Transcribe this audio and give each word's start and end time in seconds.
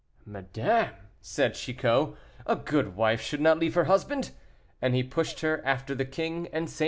"Madame!" 0.25 0.95
said 1.21 1.53
Chicot, 1.53 2.15
"a 2.47 2.55
good 2.55 2.95
wife 2.95 3.21
should 3.21 3.39
not 3.39 3.59
leave 3.59 3.75
her 3.75 3.83
husband," 3.83 4.31
and 4.81 4.95
he 4.95 5.03
pushed 5.03 5.41
her 5.41 5.61
after 5.63 5.93
the 5.93 6.05
king 6.05 6.47
and 6.51 6.71
St. 6.71 6.79
Luc. 6.79 6.79